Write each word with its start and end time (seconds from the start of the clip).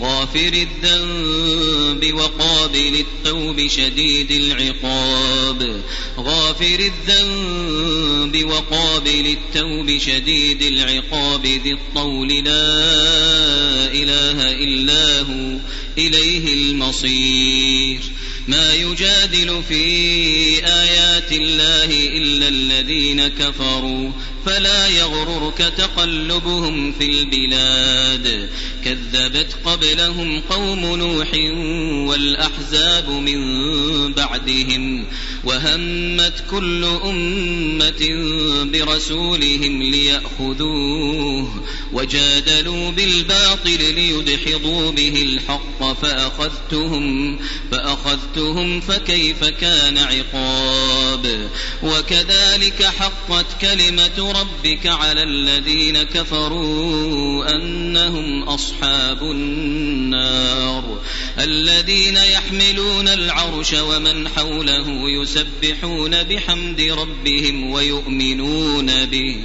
غافر 0.00 0.66
الذنب 0.84 2.12
وقابل 2.14 3.04
التوب 3.04 3.66
شديد 3.68 4.30
العقاب 4.30 5.80
غافر 6.18 6.90
الذنب 7.06 8.44
وقابل 8.46 9.26
التوب 9.36 9.98
شديد 9.98 10.62
العقاب 10.62 11.46
ذي 11.46 11.72
الطول 11.72 12.28
لا 12.28 12.70
إله 13.92 14.50
إلا 14.52 15.20
هو 15.20 15.58
إليه 15.98 16.52
المصير 16.54 18.00
ما 18.50 18.74
يجادل 18.74 19.62
في 19.68 19.84
آيات 20.66 21.32
الله 21.32 21.86
إلا 22.08 22.48
الذين 22.48 23.28
كفروا 23.28 24.10
فلا 24.46 24.88
يغررك 24.88 25.72
تقلبهم 25.78 26.92
في 26.92 27.04
البلاد 27.20 28.50
كذبت 28.84 29.56
قبلهم 29.64 30.40
قوم 30.40 30.80
نوح 30.80 31.32
والأحزاب 32.10 33.10
من 33.10 33.40
بعدهم 34.12 35.04
وهمت 35.44 36.32
كل 36.50 36.84
أمة 36.84 38.26
برسولهم 38.72 39.82
ليأخذوه 39.82 41.62
وجادلوا 41.92 42.90
بالباطل 42.90 43.94
ليدحضوا 43.94 44.90
به 44.90 45.22
الحق 45.22 45.92
فأخذتهم 46.02 47.38
فأخذتهم 47.70 48.80
فكيف 48.80 49.44
كان 49.44 49.98
عقاب 49.98 51.48
وكذلك 51.82 52.82
حقت 52.98 53.46
كلمة 53.60 54.32
ربك 54.40 54.86
على 54.86 55.22
الذين 55.22 56.02
كفروا 56.02 57.44
أنهم 57.56 58.42
أصحاب 58.42 59.22
النار 59.22 61.00
الذين 61.38 62.16
يحملون 62.16 63.08
العرش 63.08 63.74
ومن 63.74 64.28
حوله 64.28 64.88
يسرون 64.88 65.29
يسبحون 65.30 66.22
بحمد 66.22 66.80
ربهم 66.80 67.70
ويؤمنون 67.72 69.04
به 69.04 69.36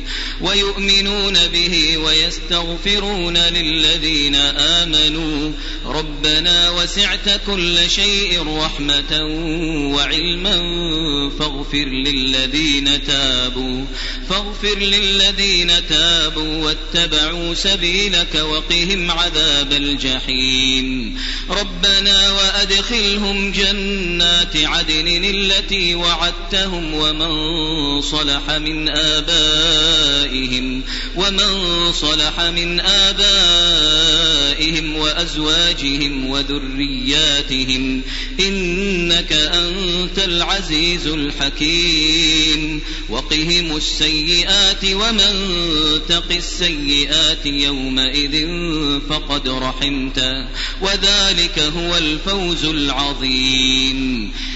ويؤمنون 0.42 1.33
به 1.53 1.97
ويستغفرون 1.97 3.38
للذين 3.38 4.36
آمنوا 4.36 5.52
ربنا 5.86 6.69
وسعت 6.69 7.42
كل 7.47 7.77
شيء 7.89 8.58
رحمة 8.61 9.23
وعلما 9.95 10.55
فاغفر 11.39 11.86
للذين 11.88 13.03
تابوا 13.08 13.86
فاغفر 14.30 14.80
للذين 14.80 15.72
تابوا 15.89 16.64
واتبعوا 16.66 17.53
سبيلك 17.53 18.36
وقهم 18.36 19.11
عذاب 19.11 19.72
الجحيم 19.73 21.17
ربنا 21.49 22.31
وأدخلهم 22.31 23.52
جنات 23.52 24.55
عدن 24.58 25.08
التي 25.08 25.75
التي 25.76 25.95
وعدتهم 25.95 26.94
ومن 26.94 27.31
صلح 28.02 28.50
من 28.52 28.90
آبائهم 28.90 30.82
ومن 31.16 31.64
صلح 31.94 32.40
من 32.42 32.80
آبائهم 32.80 34.95
وأزواجهم 34.98 36.30
وذرياتهم 36.30 38.02
إنك 38.40 39.34
أنت 39.34 40.17
العزيز 40.26 41.08
الحكيم 41.08 42.82
وقهم 43.10 43.76
السيئات 43.78 44.86
ومن 44.86 45.45
تق 46.10 46.32
السيئات 46.32 47.45
يومئذ 47.45 48.48
فقد 49.10 49.48
رحمته 49.49 50.45
وذلك 50.82 51.60
هو 51.60 51.98
الفوز 51.98 52.66
العظيم 52.66 54.32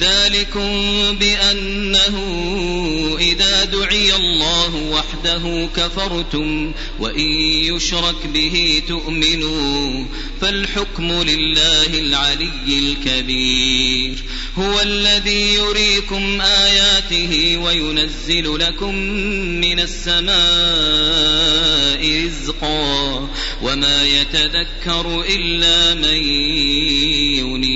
ذلكم 0.00 0.70
بأنه 1.18 2.18
إذا 3.20 3.64
دعي 3.64 4.14
الله 4.16 4.74
وحده 4.74 5.68
كفرتم 5.76 6.72
وإن 7.00 7.32
يشرك 7.74 8.26
به 8.34 8.82
تؤمنوا 8.88 10.04
فالحكم 10.40 11.12
لله 11.12 11.86
العلي 11.98 12.50
الكبير 13.06 14.14
هو 14.58 14.80
الذي 14.80 15.54
يريكم 15.54 16.40
آياته 16.40 17.56
وينزل 17.64 18.58
لكم 18.58 18.94
من 19.60 19.80
السماء 19.80 22.24
رزقا 22.26 23.28
وما 23.62 24.04
يتذكر 24.06 25.24
إلا 25.36 25.94
من 25.94 26.14
ينير 27.44 27.75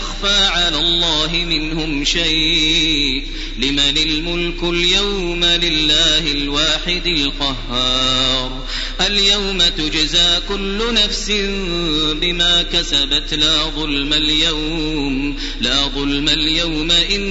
يخفى 0.21 0.43
على 0.45 0.77
الله 0.77 1.31
منهم 1.49 2.03
شيء 2.03 3.23
لمن 3.59 3.97
الملك 3.97 4.63
اليوم 4.63 5.45
لله 5.45 6.31
الواحد 6.31 7.07
القهار 7.07 8.63
اليوم 9.07 9.57
تجزى 9.77 10.39
كل 10.49 10.79
نفس 10.93 11.31
بما 12.21 12.63
كسبت 12.73 13.33
لا 13.33 13.57
ظلم 13.75 14.13
اليوم 14.13 15.35
لا 15.61 15.77
ظلم 15.85 16.29
اليوم 16.29 16.91
إن 16.91 17.21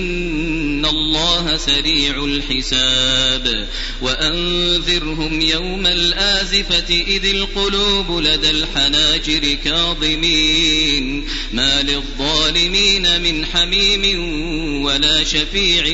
إن 0.80 0.86
الله 0.86 1.56
سريع 1.56 2.24
الحساب 2.24 3.68
وأنذرهم 4.02 5.40
يوم 5.40 5.86
الآزفة 5.86 6.94
إذ 7.02 7.24
القلوب 7.26 8.20
لدى 8.20 8.50
الحناجر 8.50 9.56
كاظمين 9.64 11.24
ما 11.52 11.82
للظالمين 11.82 13.20
من 13.22 13.46
حميم 13.46 14.06
ولا 14.84 15.24
شفيع 15.24 15.84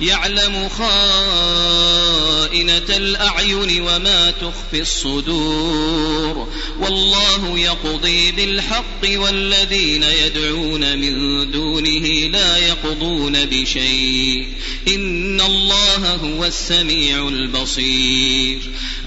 يعلم 0.00 0.68
خائنة 0.78 2.76
الأعين 2.78 3.82
وما 3.82 4.30
تخفي 4.30 4.80
الصدور 4.82 6.48
والله 6.80 7.58
يقضي 7.58 8.32
بالحق 8.32 9.04
والذين 9.16 10.02
يدعون 10.02 10.98
من 10.98 11.50
دونه 11.50 12.06
لا 12.30 12.56
يقضون 12.56 13.44
بشيء 13.44 14.46
إن 14.88 15.40
الله 15.40 16.14
هو 16.14 16.44
السميع 16.44 17.28
البصير 17.28 18.58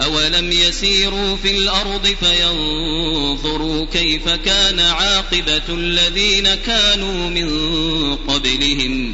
أولم 0.03 0.51
يسيروا 0.51 1.35
في 1.37 1.57
الأرض 1.57 2.15
فينظروا 2.23 3.85
كيف 3.93 4.29
كان 4.29 4.79
عاقبة 4.79 5.61
الذين 5.69 6.55
كانوا 6.55 7.29
من 7.29 7.49
قبلهم 8.15 9.13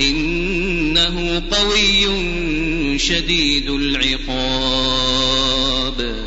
إنه 0.00 1.42
قوي 1.50 2.06
شديد 2.98 3.70
العقاب 3.70 6.26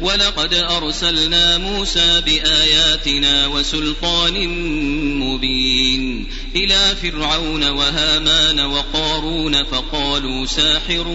ولقد 0.00 0.54
أرسلنا 0.54 1.58
موسى 1.58 2.20
بآياتنا 2.26 3.46
وسلطان 3.46 4.48
مبين 5.20 6.26
إلى 6.56 6.96
فرعون 7.02 7.64
وهامان 7.68 8.60
وقارون 8.60 9.64
فقالوا 9.64 10.46
ساحر 10.46 11.06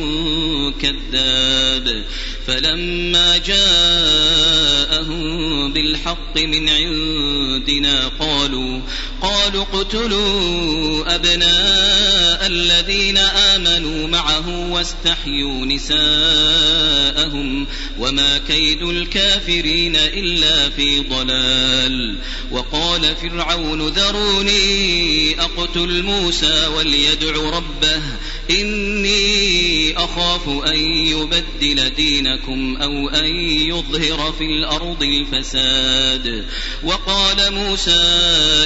كذاب 0.81 2.05
فلما 2.47 3.37
جاءهم 3.37 5.25
بالحق 5.73 6.37
من 6.37 6.69
عندنا 6.69 8.07
قالوا 8.19 8.79
قالوا 9.21 9.63
اقتلوا 9.63 11.15
أبناء 11.15 12.47
الذين 12.47 13.17
آمنوا 13.17 14.07
معه 14.07 14.71
واستحيوا 14.71 15.65
نساءهم 15.65 17.67
وما 17.99 18.37
كيد 18.47 18.81
الكافرين 18.81 19.95
إلا 19.95 20.69
في 20.69 20.99
ضلال 20.99 22.17
وقال 22.51 23.15
فرعون 23.21 23.87
ذروني 23.87 25.24
أقتل 25.33 26.03
موسى 26.03 26.67
وليدع 26.67 27.31
ربه 27.57 28.01
إني 28.49 29.95
أخاف 29.97 30.49
أن 30.65 30.75
يبدل 30.89 31.89
دينكم 31.95 32.77
أو 32.81 33.09
أن 33.09 33.25
يظهر 33.49 34.33
في 34.33 34.43
الأرض 34.45 35.03
الفساد 35.03 36.45
وقال 36.83 37.53
موسى 37.53 38.03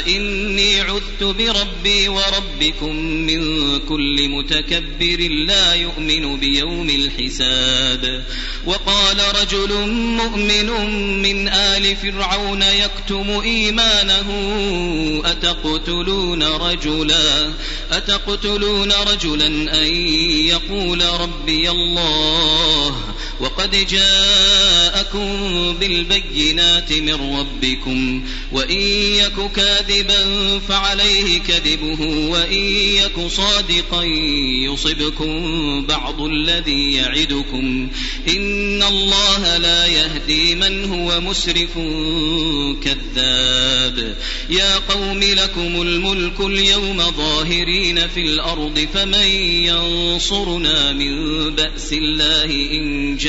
إني 0.08 0.82
عذت 0.82 1.24
بربي 1.24 2.08
وربكم 2.10 2.96
من 3.00 3.42
كل 3.80 4.30
متكبر 4.30 5.28
لا 5.48 5.74
يؤمن 5.74 6.40
بيوم 6.40 6.90
الحساب 6.90 8.24
وقال 8.66 9.18
رجل 9.42 9.88
مؤمن 9.92 10.70
من 11.22 11.48
آل 11.48 11.96
فرعون 11.96 12.62
يكتم 12.62 13.30
إيمانه 13.30 14.30
أتقتلون 15.26 16.44
رجلا 16.44 17.52
أتقتلون 17.92 18.92
رجلا 18.92 19.69
أن 19.74 20.08
يقول 20.48 21.02
ربي 21.22 21.72
الله 21.72 22.96
وقد 23.40 23.88
جاءكم 23.90 25.28
بالبينات 25.80 26.94
من 26.94 27.36
ربكم 27.38 28.24
وإن 28.52 28.78
يك 29.12 29.52
كاذبا 29.56 30.26
فعليه 30.68 31.38
كذبه 31.40 32.30
وإن 32.30 32.64
يك 32.96 33.28
صادقا 33.30 34.04
يصبكم 34.66 35.86
بعض 35.86 36.22
الذي 36.22 36.94
يعدكم 36.94 37.88
إن 38.30 38.84
الله 38.84 39.58
لا 39.58 39.88
يهدي 39.88 40.56
من 40.56 40.86
هو 40.86 41.22
مسرف 41.22 41.74
كذاب 42.84 44.16
يا 44.50 44.76
قوم 44.78 45.20
لكم 45.20 45.82
الملك 45.82 46.40
اليوم 46.40 46.98
ظاهرين 46.98 48.08
في 48.08 48.20
الأرض 48.22 48.88
فمن 48.94 49.28
ينصرنا 49.64 50.92
من 50.94 51.40
بأس 51.56 51.94
الله 51.94 52.46
إن 52.72 53.18
جاء 53.18 53.29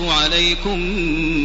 يخاف 0.00 0.10
عليكم 0.12 0.78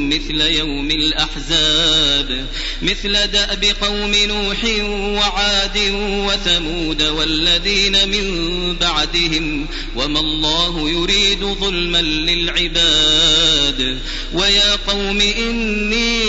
مثل 0.09 0.41
يوم 0.41 0.91
الأحزاب 0.91 2.45
مثل 2.81 3.27
دأب 3.27 3.65
قوم 3.81 4.15
نوح 4.15 4.57
وعاد 4.89 5.77
وثمود 5.97 7.01
والذين 7.01 8.09
من 8.09 8.75
بعدهم 8.81 9.67
وما 9.95 10.19
الله 10.19 10.89
يريد 10.89 11.39
ظلما 11.39 12.01
للعباد 12.01 13.99
ويا 14.33 14.75
قوم 14.87 15.21
إني 15.21 16.21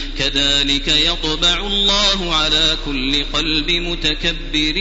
كذلك 0.29 0.87
يطبع 0.87 1.67
الله 1.67 2.35
على 2.35 2.77
كل 2.85 3.23
قلب 3.23 3.71
متكبر 3.71 4.75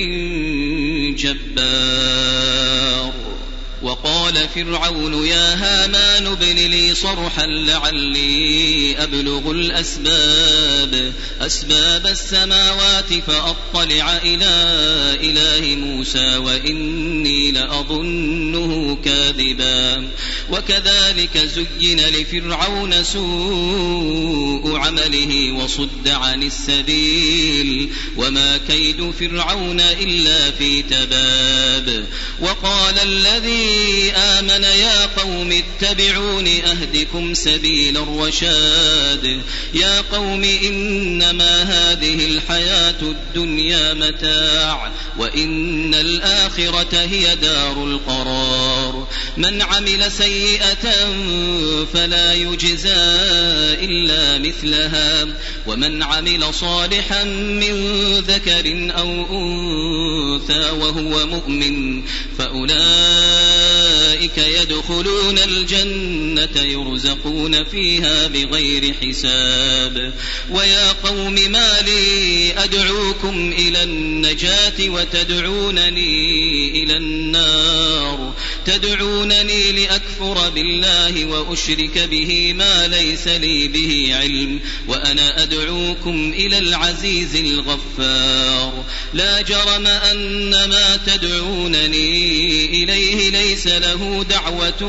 جبار 1.19 3.20
وقال 3.83 4.49
فرعون 4.55 5.27
يا 5.27 5.55
هامان 5.55 6.27
ابن 6.27 6.55
لي 6.55 6.95
صرحا 6.95 7.47
لعلي 7.47 8.95
أبلغ 9.03 9.51
الأسباب 9.51 11.13
أسباب 11.41 12.07
السماوات 12.07 13.13
فأطلع 13.27 14.17
إلى 14.17 14.57
إله 15.31 15.77
موسى 15.77 16.37
وإني 16.37 17.51
لأظنه 17.53 18.99
كاذبا 19.05 20.09
وكذلك 20.51 21.39
زين 21.39 22.01
لفرعون 22.01 23.05
سوء 23.05 24.77
عمله 24.77 25.53
وصد 25.53 26.09
عن 26.09 26.43
السبيل 26.43 27.89
وما 28.17 28.59
كيد 28.69 29.11
فرعون 29.21 29.81
إلا 29.81 30.51
في 30.51 30.83
تباب 30.83 32.05
وقال 32.41 32.99
الذي 32.99 33.70
آمن 34.17 34.63
يا 34.63 35.07
قوم 35.07 35.53
اتبعون 35.53 36.47
أهدكم 36.49 37.35
سبيل 37.35 37.97
الرشاد 37.97 39.41
يا 39.75 40.01
قوم 40.01 40.45
إنما 40.45 41.63
هذه 41.63 42.25
الحياة 42.27 43.03
الدنيا 43.03 43.95
متاع 43.95 44.91
وإن 45.19 45.95
الآخرة 45.95 46.89
هي 47.11 47.37
دار 47.37 47.85
القرار 47.85 49.09
من 49.37 49.63
عمل 49.63 50.13
سيئة 50.13 50.91
فلا 51.95 52.35
يجزى 52.35 53.01
إلا 53.85 54.39
مثلها 54.49 55.27
ومن 55.67 56.03
عمل 56.03 56.55
صالحا 56.55 57.25
من 57.25 58.01
ذكر 58.29 58.93
أو 58.99 59.11
أنثى 59.31 60.71
وهو 60.71 61.27
مؤمن 61.27 62.03
فأولئك 62.39 62.81
يدخلون 64.47 65.39
الجنة 65.39 66.63
يرزقون 66.63 67.65
فيها 67.65 68.27
بغير 68.27 68.95
حساب 69.03 70.13
ويا 70.51 70.93
قوم 70.93 71.35
ما 71.49 71.81
لي 71.81 72.53
أدعوكم 72.65 73.53
إلى 73.59 73.83
النجاة 73.83 74.81
وتدعونني 74.89 76.71
إلى 76.83 76.97
النار 76.97 78.35
تدعونني 78.67 79.73
لأ 79.73 80.00
أكفر 80.21 80.51
بالله 80.51 81.25
وأشرك 81.25 81.99
به 81.99 82.53
ما 82.59 82.89
ليس 82.89 83.29
لي 83.29 83.69
به 83.69 84.11
علم 84.21 84.61
وأنا 84.89 85.43
أدعوكم 85.43 86.33
إلى 86.37 86.59
العزيز 86.59 87.37
الغفار 87.37 88.85
لا 89.15 89.43
جرم 89.43 89.87
أن 89.87 90.51
ما 90.51 90.99
تدعونني 91.07 92.65
إليه 92.83 93.31
ليس 93.31 93.67
له 93.67 94.25
دعوة 94.31 94.85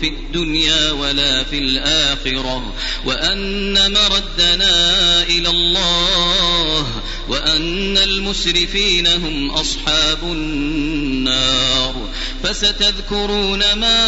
في 0.00 0.08
الدنيا 0.08 0.90
ولا 0.92 1.44
في 1.44 1.58
الآخرة 1.58 2.72
وأن 3.06 3.74
مردنا 3.74 4.74
إلى 5.22 5.48
الله 5.48 6.86
وأن 7.28 7.96
المسرفين 7.98 9.06
هم 9.06 9.50
أصحاب 9.50 10.18
النار 10.22 12.08
فستذكرون 12.44 13.58
ما 13.72 14.06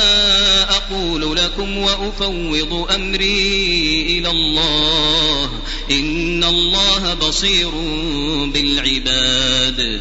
أقول 0.70 1.36
لكم 1.36 1.78
وأفوض 1.78 2.86
أمري 2.94 4.02
إلى 4.18 4.30
الله 4.30 5.48
إن 5.90 6.44
الله 6.44 7.14
بصير 7.14 7.70
بالعباد 8.54 10.00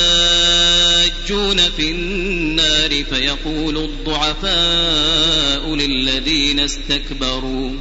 يفتون 1.31 1.57
في 1.77 1.91
النار 1.91 3.03
فيقول 3.03 3.77
الضعفاء 3.77 5.75
للذين 5.75 6.59
استكبروا 6.59 7.71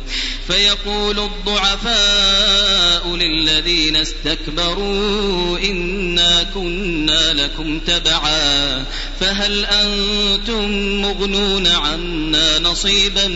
فيقول 0.46 1.18
الضعفاء 1.20 3.16
للذين 3.16 3.96
استكبروا 3.96 5.58
إنا 5.58 6.42
كنا 6.54 7.32
لكم 7.32 7.80
تبعا 7.80 8.84
فهل 9.20 9.66
أنتم 9.66 10.70
مغنون 11.02 11.66
عنا 11.66 12.58
نصيبا 12.58 13.28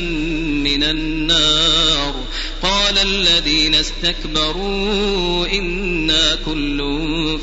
من 0.63 0.83
النار 0.83 2.15
قال 2.65 2.99
الذين 2.99 3.75
استكبروا 3.75 5.47
إنا 5.53 6.39
كل 6.47 6.79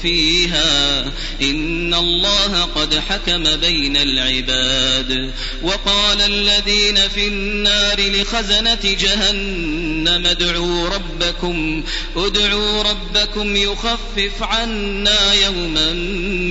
فيها 0.01 1.01
إن 1.41 1.93
الله 1.93 2.61
قد 2.61 2.99
حكم 3.09 3.43
بين 3.55 3.97
العباد 3.97 5.33
وقال 5.63 6.21
الذين 6.21 6.95
في 7.15 7.27
النار 7.27 7.99
لخزنة 8.11 8.79
جهنم 8.83 10.25
ادعوا 10.27 10.89
ربكم 10.89 11.83
ادعوا 12.15 12.83
ربكم 12.83 13.55
يخفف 13.55 14.31
عنا 14.41 15.33
يوما 15.33 15.93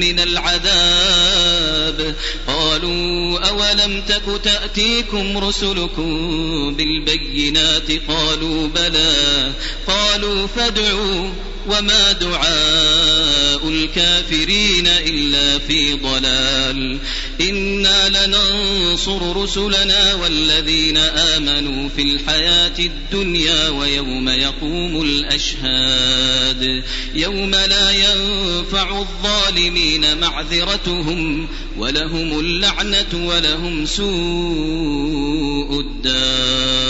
من 0.01 0.21
العذاب 0.21 2.15
قالوا 2.49 3.39
أولم 3.49 4.03
تك 4.09 4.43
تأتيكم 4.45 5.39
رسلكم 5.39 6.31
بالبينات 6.75 7.91
قالوا 8.09 8.60
بلى 8.69 9.53
قالوا 9.87 10.47
فادعوا 10.47 11.27
وما 11.69 12.13
دعاء 12.13 13.69
الكافرين 13.69 14.87
إلا 14.87 15.59
في 15.59 15.93
ضلال 15.93 16.99
إنا 17.41 18.09
لننصر 18.27 19.37
رسلنا 19.43 20.15
والذين 20.15 20.97
آمنوا 20.97 21.89
في 21.97 22.03
الحياة 22.03 22.79
الدنيا 22.79 23.69
ويوم 23.69 24.29
يقوم 24.29 25.03
الأشهاد 25.03 26.83
يوم 27.15 27.51
لا 27.51 27.91
ينفع 27.91 28.99
الظالمين 29.01 30.19
معذرتهم 30.21 31.49
ولهم 31.79 32.41
اللعنة 32.41 33.27
ولهم 33.29 33.87
سوء 33.87 35.81
الدار 35.81 36.90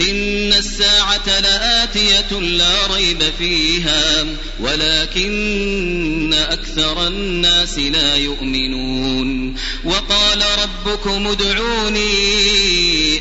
إن 0.00 0.52
الساعة 0.52 1.40
لآتية 1.40 2.40
لا 2.40 2.86
ريب 2.94 3.22
فيها 3.38 4.24
ولكن 4.60 6.34
أكثر 6.34 7.06
الناس 7.06 7.78
لا 7.78 8.16
يؤمنون 8.16 9.54
وقال 9.84 10.42
ربكم 10.62 11.26
ادعوني 11.26 12.02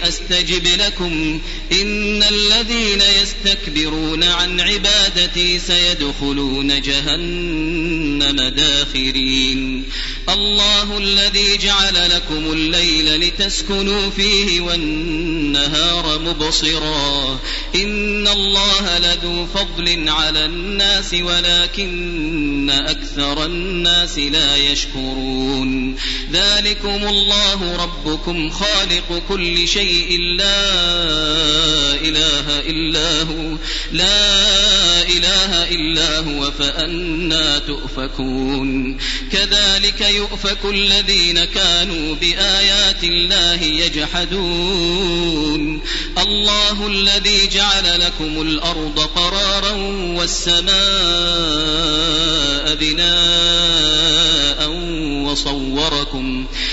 أستجب 0.07 0.67
لكم 0.81 1.41
إن 1.71 2.23
الذين 2.23 3.01
يستكبرون 3.23 4.23
عن 4.23 4.59
عبادتي 4.59 5.59
سيدخلون 5.59 6.81
جهنم 6.81 8.41
داخرين 8.41 9.83
الله 10.29 10.97
الذي 10.97 11.57
جعل 11.57 12.09
لكم 12.15 12.53
الليل 12.53 13.15
لتسكنوا 13.19 14.09
فيه 14.09 14.61
والنهار 14.61 15.50
النهار 15.55 16.20
مبصرا 16.20 17.39
إن 17.75 18.27
الله 18.27 19.00
لذو 19.00 19.46
فضل 19.48 20.10
على 20.10 20.46
الناس 20.46 21.13
ولكن 21.22 22.70
أكثر 22.70 23.46
الناس 23.46 24.20
لا 24.20 24.58
يشكرون 24.58 25.96
ذلكم 26.34 27.08
الله 27.08 27.77
ربكم 27.84 28.50
خالق 28.50 29.24
كل 29.29 29.67
شيء 29.67 30.17
لا 30.38 30.65
إله 31.96 32.60
إلا 32.60 33.22
هو 33.22 33.58
لا 33.91 34.34
إله 35.03 35.70
إلا 35.72 36.17
هو 36.20 36.51
فأنا 36.51 37.58
تؤفكون 37.60 38.98
كذلك 39.31 40.01
يؤفك 40.01 40.65
الذين 40.65 41.43
كانوا 41.46 42.15
بآيات 42.15 43.03
الله 43.03 43.63
يجحدون 43.63 45.30
الله 46.21 46.88
الذي 46.88 47.47
جعل 47.47 48.00
لكم 48.01 48.41
الأرض 48.41 49.00
قرارا 49.15 49.71
والسماء 50.17 50.71
بناء 52.75 54.69
وصوركم 55.25 56.10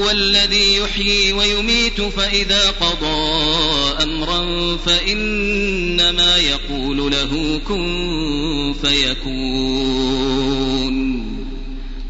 هو 0.00 0.10
الذي 0.10 0.76
يحيي 0.76 1.32
ويميت 1.32 2.00
فإذا 2.00 2.70
قضى 2.70 3.30
أمرا 4.02 4.76
فإنما 4.76 6.36
يقول 6.36 7.10
له 7.10 7.60
كن 7.68 8.74
فيكون 8.84 10.89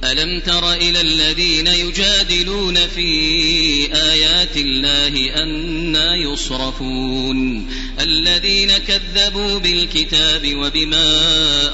ألم 0.05 0.41
تر 0.41 0.73
إلى 0.73 1.01
الذين 1.01 1.67
يجادلون 1.67 2.75
في 2.95 3.05
آيات 3.95 4.57
الله 4.57 5.37
أنا 5.43 6.17
يصرفون 6.33 7.67
الذين 8.01 8.73
كذبوا 8.79 9.59
بالكتاب 9.59 10.55
وبما 10.55 11.13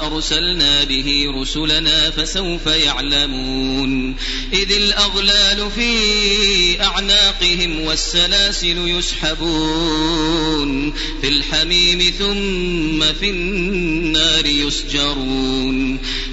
أرسلنا 0.07 0.83
به 0.83 1.25
رسلنا 1.41 2.09
فسوف 2.09 2.67
يعلمون 2.67 4.15
إذ 4.53 4.71
الأغلال 4.71 5.71
في 5.75 6.01
أعناقهم 6.83 7.79
والسلاسل 7.81 8.77
يسحبون 8.97 10.91
في 11.21 11.27
الحميم 11.27 11.99
ثم 12.17 13.03
في 13.13 13.29
النار 13.29 14.45
يسجرون 14.45 15.99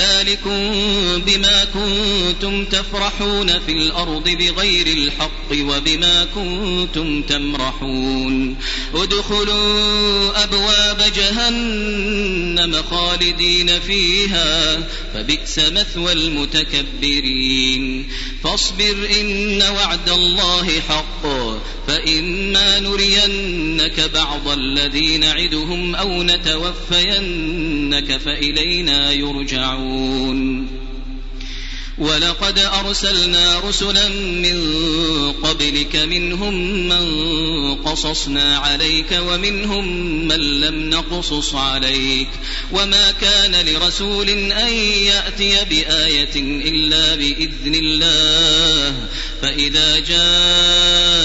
ذلكم 0.00 0.72
بما 1.26 1.64
كنتم 1.74 2.64
تفرحون 2.64 3.46
في 3.66 3.72
الأرض 3.72 4.28
بغير 4.28 4.86
الحق 4.86 5.50
وبما 5.52 6.26
كنتم 6.34 7.22
تمرحون 7.22 8.56
ادخلوا 8.94 10.44
أبواب 10.44 11.02
جهنم 11.16 12.82
خالدين 12.90 13.80
فيها 13.80 14.78
فبئس 15.14 15.58
مثوى 15.58 16.12
المتكبرين 16.12 18.08
فاصبر 18.44 18.94
إن 19.20 19.62
وعد 19.62 20.08
الله 20.08 20.80
حق 20.88 21.22
فإما 21.88 22.80
نرينك 22.80 24.10
بعض 24.14 24.48
الذي 24.48 25.18
نعدهم 25.18 25.94
أو 25.94 26.22
نتوفينك 26.22 28.16
فإلينا 28.16 29.12
يرجعون 29.12 29.89
يعلمون 29.90 30.66
ولقد 31.98 32.58
أرسلنا 32.58 33.60
رسلا 33.60 34.08
من 34.18 34.62
قبلك 35.42 35.96
منهم 35.96 36.54
من 36.88 37.06
قصصنا 37.74 38.58
عليك 38.58 39.18
ومنهم 39.28 39.96
من 40.28 40.60
لم 40.60 40.90
نقصص 40.90 41.54
عليك 41.54 42.28
وما 42.72 43.10
كان 43.10 43.66
لرسول 43.66 44.28
أن 44.28 44.72
يأتي 45.06 45.64
بآية 45.70 46.36
إلا 46.36 47.14
بإذن 47.14 47.74
الله 47.74 48.94
فإذا 49.42 49.98
جاء 50.00 51.19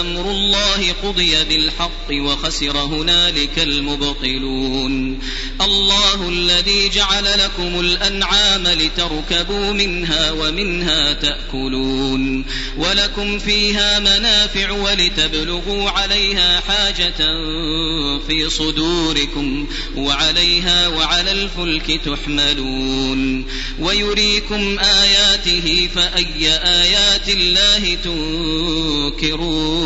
أمر 0.00 0.30
الله 0.30 0.92
قضي 1.02 1.44
بالحق 1.44 2.12
وخسر 2.12 2.78
هنالك 2.78 3.58
المبطلون 3.58 5.18
الله 5.60 6.28
الذي 6.28 6.88
جعل 6.88 7.24
لكم 7.38 7.80
الأنعام 7.80 8.66
لتركبوا 8.68 9.72
منها 9.72 10.30
ومنها 10.32 11.12
تأكلون 11.12 12.44
ولكم 12.78 13.38
فيها 13.38 13.98
منافع 13.98 14.70
ولتبلغوا 14.70 15.90
عليها 15.90 16.60
حاجة 16.60 17.16
في 18.26 18.48
صدوركم 18.50 19.66
وعليها 19.96 20.88
وعلى 20.88 21.32
الفلك 21.32 22.00
تحملون 22.04 23.44
ويريكم 23.80 24.78
آياته 24.78 25.88
فأي 25.94 26.48
آيات 26.82 27.28
الله 27.28 27.94
تنكرون 28.04 29.85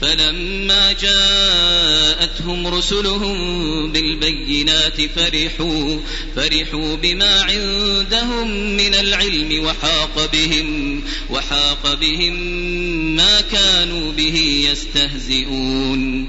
فلما 0.00 0.92
جاءتهم 0.92 2.66
رسلهم 2.66 3.36
بالبينات 3.92 5.00
فرحوا 5.16 5.98
فرحوا 6.36 6.94
بما 6.96 7.42
عندهم 7.42 8.50
من 8.60 8.94
العلم 8.94 9.64
وحاق 9.64 10.30
بهم 10.32 11.02
وحاق 11.30 11.98
بهم 12.00 12.36
ما 13.16 13.40
كانوا 13.40 14.12
به 14.12 14.64
يستهزئون 14.72 16.28